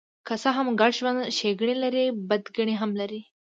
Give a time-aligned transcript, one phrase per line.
[0.27, 3.21] که څه هم ګډ ژوند ښېګڼې لري، بدګڼې هم لري.